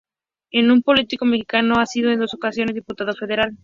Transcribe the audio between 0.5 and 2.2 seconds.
Es un político mexicano, ha sido en